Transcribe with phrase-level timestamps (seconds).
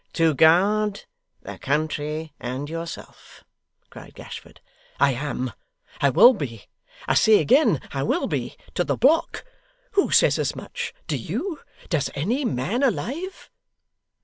[0.13, 1.03] 'To God,
[1.43, 3.43] the country, and yourself,'
[3.91, 4.59] cried Gashford.
[4.99, 5.53] 'I am.
[6.01, 6.63] I will be.
[7.07, 9.45] I say again, I will be: to the block.
[9.91, 10.91] Who says as much!
[11.05, 11.59] Do you?
[11.87, 13.51] Does any man alive?